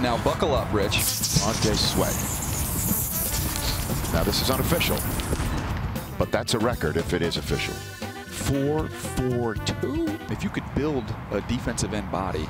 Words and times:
Now 0.00 0.16
buckle 0.22 0.54
up, 0.54 0.72
Rich. 0.72 1.02
Montez 1.44 1.80
Sweat. 1.80 2.14
Now 4.14 4.22
this 4.22 4.40
is 4.40 4.48
unofficial, 4.48 4.96
but 6.18 6.30
that's 6.30 6.54
a 6.54 6.58
record 6.60 6.96
if 6.96 7.12
it 7.12 7.20
is 7.20 7.36
official. 7.36 7.74
4-4-2. 8.46 10.30
If 10.30 10.44
you 10.44 10.50
could 10.50 10.62
build 10.76 11.04
a 11.32 11.40
defensive 11.42 11.94
end 11.94 12.08
body 12.12 12.48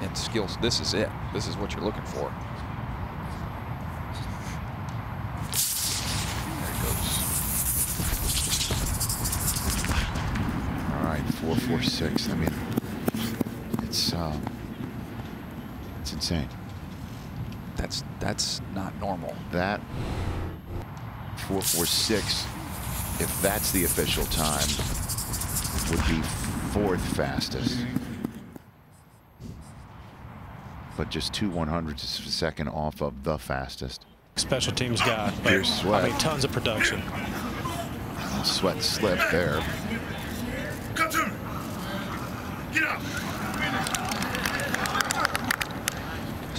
and 0.00 0.18
skills, 0.18 0.58
this 0.60 0.80
is 0.80 0.94
it. 0.94 1.08
This 1.32 1.46
is 1.46 1.56
what 1.56 1.74
you're 1.74 1.84
looking 1.84 2.02
for. 2.06 2.34
There 6.58 6.72
he 6.74 6.82
goes. 6.82 7.22
All 10.92 11.04
right, 11.04 11.24
four, 11.34 11.54
four, 11.68 11.82
six. 11.82 12.28
I 12.28 12.34
mean, 12.34 12.52
it's 13.84 14.12
uh, 14.12 14.36
it's 16.02 16.12
insane. 16.12 16.48
That's 17.76 18.02
that's 18.18 18.60
not 18.74 18.92
normal. 19.00 19.34
That 19.52 19.80
four, 21.46 21.62
four, 21.62 21.86
six. 21.86 22.44
If 23.20 23.40
that's 23.40 23.70
the 23.70 23.84
official 23.84 24.24
time, 24.26 24.66
would 25.90 26.04
be 26.08 26.20
fourth 26.72 27.00
fastest. 27.16 27.86
But 30.96 31.08
just 31.08 31.32
two 31.32 31.48
one 31.48 31.68
hundredths 31.68 32.18
of 32.18 32.26
a 32.26 32.30
second 32.30 32.68
off 32.68 33.00
of 33.00 33.22
the 33.22 33.38
fastest. 33.38 34.04
Special 34.36 34.72
teams 34.72 35.00
guy. 35.00 35.30
Here's 35.44 35.72
Sweat. 35.72 36.04
I 36.04 36.08
mean, 36.08 36.18
tons 36.18 36.44
of 36.44 36.50
production. 36.52 37.00
Sweat 38.44 38.82
slipped 38.82 39.30
there. 39.30 39.62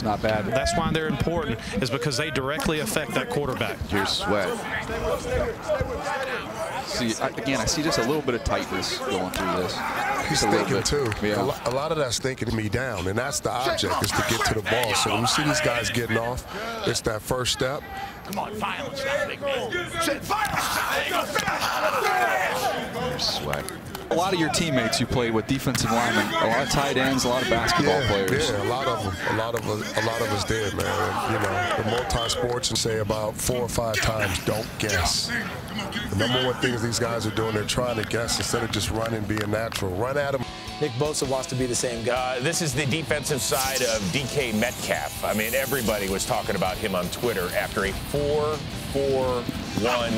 It's 0.03 0.09
not 0.09 0.21
bad. 0.21 0.45
That's 0.47 0.75
why 0.77 0.91
they're 0.91 1.07
important, 1.07 1.57
is 1.81 1.89
because 1.89 2.17
they 2.17 2.29
directly 2.29 2.81
affect 2.81 3.13
that 3.13 3.29
quarterback. 3.29 3.79
Here's 3.87 4.09
Sweat. 4.09 4.49
See, 6.85 7.13
I, 7.23 7.29
again, 7.29 7.61
I 7.61 7.65
see 7.65 7.81
just 7.83 7.99
a 7.99 8.01
little 8.01 8.21
bit 8.21 8.35
of 8.35 8.43
tightness 8.43 8.97
going 8.97 9.31
through 9.31 9.63
this. 9.63 9.79
He's 10.27 10.43
a 10.43 10.51
thinking 10.51 10.83
too. 10.83 11.09
Yeah. 11.25 11.41
A, 11.41 11.43
lo- 11.43 11.55
a 11.67 11.71
lot 11.71 11.93
of 11.93 11.97
that's 11.97 12.19
thinking 12.19 12.53
me 12.53 12.67
down, 12.67 13.07
and 13.07 13.17
that's 13.17 13.39
the 13.39 13.49
object 13.51 14.03
is 14.03 14.11
to 14.11 14.25
get 14.29 14.45
to 14.47 14.55
the 14.55 14.69
ball. 14.69 14.93
So 14.95 15.11
when 15.11 15.21
you 15.21 15.27
see 15.27 15.43
these 15.43 15.61
guys 15.61 15.89
getting 15.89 16.17
off, 16.17 16.45
it's 16.85 16.99
that 17.01 17.21
first 17.21 17.53
step. 17.53 17.81
Come 18.25 18.39
on, 18.39 18.53
violence 18.55 19.05
now, 19.05 19.25
big 19.25 19.39
man. 19.39 19.71
Say 20.01 20.17
violence 20.19 21.39
Here's 23.09 23.23
Sweat. 23.23 23.82
A 24.13 24.15
lot 24.15 24.31
of 24.31 24.39
your 24.39 24.49
teammates 24.49 24.99
you 24.99 25.07
played 25.07 25.33
with 25.33 25.47
defensive 25.47 25.91
linemen, 25.91 26.31
a 26.35 26.47
lot 26.47 26.61
of 26.61 26.69
tight 26.69 26.97
ends, 26.97 27.25
a 27.25 27.29
lot 27.29 27.41
of 27.41 27.49
basketball 27.49 27.99
yeah, 27.99 28.07
players. 28.07 28.49
Yeah, 28.51 28.63
a 28.63 28.69
lot 28.69 28.85
of 28.85 29.03
them. 29.03 29.35
A 29.35 29.37
lot 29.37 29.55
of 29.55 29.67
us. 29.67 29.97
A 29.97 30.05
lot 30.05 30.21
of 30.21 30.31
us 30.31 30.43
did, 30.43 30.71
man. 30.75 30.85
And, 30.85 31.33
you 31.33 31.39
know, 31.39 31.83
the 31.83 31.89
multi-sports 31.89 32.69
and 32.69 32.77
say 32.77 32.99
about 32.99 33.35
four 33.35 33.61
or 33.61 33.69
five 33.69 33.95
times, 33.95 34.37
don't 34.45 34.67
guess. 34.77 35.31
The 36.11 36.15
number 36.15 36.45
one 36.45 36.53
things 36.61 36.83
these 36.83 36.99
guys 36.99 37.25
are 37.25 37.31
doing, 37.31 37.55
they're 37.55 37.63
trying 37.63 37.95
to 37.95 38.03
guess 38.03 38.37
instead 38.37 38.63
of 38.63 38.71
just 38.71 38.91
running, 38.91 39.23
being 39.23 39.49
natural. 39.49 39.91
Run 39.95 40.15
at 40.17 40.33
them. 40.33 40.45
Nick 40.79 40.91
Bosa 40.91 41.27
wants 41.27 41.47
to 41.47 41.55
be 41.55 41.65
the 41.65 41.75
same 41.75 42.03
guy. 42.03 42.37
Uh, 42.37 42.39
this 42.41 42.61
is 42.61 42.73
the 42.73 42.85
defensive 42.85 43.41
side 43.41 43.81
of 43.81 44.01
DK 44.11 44.53
Metcalf. 44.59 45.23
I 45.23 45.33
mean, 45.33 45.53
everybody 45.53 46.09
was 46.09 46.25
talking 46.25 46.55
about 46.55 46.77
him 46.77 46.93
on 46.93 47.07
Twitter 47.07 47.49
after 47.55 47.85
a 47.85 47.91
4 47.91 48.57
4 48.93 49.41
1 49.41 50.11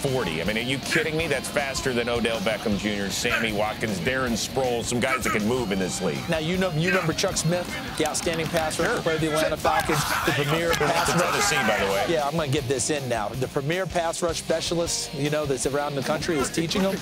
40. 0.00 0.40
I 0.40 0.44
mean, 0.44 0.56
are 0.56 0.60
you 0.60 0.78
kidding 0.78 1.16
me? 1.16 1.26
That's 1.26 1.48
faster 1.48 1.92
than 1.92 2.08
Odell 2.08 2.38
Beckham 2.40 2.78
Jr., 2.78 3.10
Sammy 3.30 3.52
Watkins, 3.52 3.98
Darren 4.00 4.32
Sproles, 4.32 4.84
some 4.84 4.98
guys 4.98 5.22
that 5.22 5.32
can 5.32 5.46
move 5.46 5.70
in 5.70 5.78
this 5.78 6.02
league. 6.02 6.18
Now 6.28 6.38
you 6.38 6.56
know 6.56 6.70
you 6.72 6.88
remember 6.88 7.12
Chuck 7.12 7.36
Smith, 7.36 7.66
the 7.96 8.08
outstanding 8.08 8.46
passer 8.48 8.84
who 8.84 9.00
played 9.02 9.20
the 9.20 9.28
Atlanta 9.28 9.56
Falcons, 9.56 10.02
the 10.26 10.32
premier 10.32 10.70
pass 10.72 11.08
rush. 11.14 11.30
Tennessee, 11.30 11.56
by 11.68 11.78
the 11.78 11.92
way. 11.92 12.06
Yeah, 12.08 12.26
I'm 12.26 12.34
going 12.34 12.50
to 12.50 12.52
get 12.52 12.66
this 12.68 12.90
in 12.90 13.08
now. 13.08 13.28
The 13.28 13.46
premier 13.48 13.86
pass 13.86 14.20
rush 14.20 14.38
specialist, 14.38 15.14
you 15.14 15.30
know, 15.30 15.46
that's 15.46 15.66
around 15.66 15.94
the 15.94 16.02
country 16.02 16.36
is 16.36 16.50
teaching 16.50 16.82
him. 16.82 16.92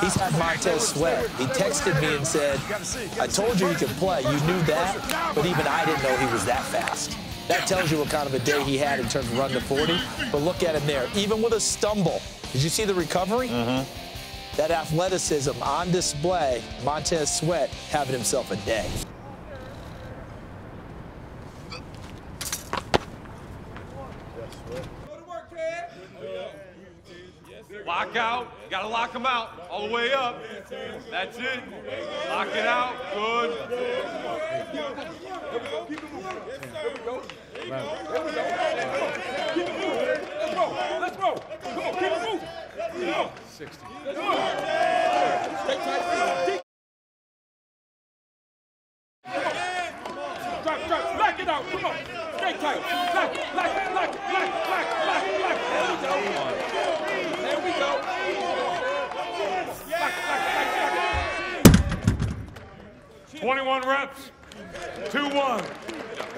He's 0.00 0.14
had 0.14 0.32
Montez 0.38 0.88
Sweat. 0.88 1.28
He 1.30 1.46
texted 1.46 2.00
me 2.00 2.16
and 2.16 2.26
said, 2.26 2.60
I 3.20 3.26
told 3.26 3.58
you 3.58 3.66
he 3.66 3.74
could 3.74 3.88
play. 3.98 4.22
You 4.22 4.40
knew 4.46 4.62
that, 4.62 5.32
but 5.34 5.46
even 5.46 5.66
I 5.66 5.84
didn't 5.84 6.02
know 6.04 6.16
he 6.16 6.32
was 6.32 6.44
that 6.44 6.62
fast. 6.66 7.16
That 7.48 7.66
tells 7.66 7.90
you 7.90 7.98
what 7.98 8.08
kind 8.08 8.28
of 8.28 8.34
a 8.34 8.38
day 8.38 8.62
he 8.62 8.78
had 8.78 9.00
in 9.00 9.08
terms 9.08 9.26
of 9.26 9.36
run 9.36 9.50
to 9.50 9.60
40. 9.60 9.98
But 10.30 10.42
look 10.42 10.62
at 10.62 10.76
him 10.76 10.86
there. 10.86 11.08
Even 11.16 11.42
with 11.42 11.54
a 11.54 11.60
stumble, 11.60 12.22
did 12.52 12.62
you 12.62 12.68
see 12.68 12.84
the 12.84 12.94
recovery? 12.94 13.48
Mm-hmm. 13.48 14.11
That 14.56 14.70
athleticism 14.70 15.62
on 15.62 15.90
display, 15.90 16.62
Montez 16.84 17.34
Sweat 17.34 17.70
having 17.90 18.12
himself 18.12 18.50
a 18.50 18.56
day. 18.56 18.86
Lock 27.86 28.14
out. 28.16 28.52
You 28.64 28.70
gotta 28.70 28.88
lock 28.88 29.12
them 29.12 29.26
out. 29.26 29.68
All 29.70 29.86
the 29.86 29.92
way 29.92 30.12
up. 30.12 30.42
That's 31.10 31.38
it. 31.38 31.60
Lock 32.28 32.48
it 32.48 32.66
out. 32.66 32.94
Good. 33.14 33.50
Let's 41.00 41.16
go. 41.16 41.34
Come 41.62 41.78
on, 41.78 41.94
keep 41.94 42.02
it 42.02 42.22
moving. 43.02 43.30
60. 43.62 43.86
Drop, 50.62 50.78
drop, 50.88 51.04
lock 51.16 51.38
it 51.38 51.48
out. 51.48 51.62
Come 51.70 51.84
on. 51.84 51.94
Stay 52.38 52.54
tight. 52.58 52.80
Lock 53.14 53.30
it, 53.32 53.54
lock 53.54 53.70
it, 53.70 53.86
lock 53.94 54.10
it, 54.10 54.18
lock 54.32 54.42
it, 54.42 54.66
lock 54.66 54.82
it, 54.82 54.98
lock 55.06 55.22
it, 55.22 55.38
lock 55.42 55.54
it. 55.54 55.70
There 55.72 55.90
we 55.90 56.02
go. 56.02 56.14
There 57.38 57.60
we 57.62 57.70
go. 57.78 57.90
Lock 59.02 59.30
it, 59.38 59.70
lock 59.90 60.12
it, 60.12 60.26
lock 60.26 60.42
it, 60.42 60.90
lock 60.90 61.20
it. 63.30 63.40
21 63.40 63.82
reps. 63.82 64.22
2-1. 65.12 66.31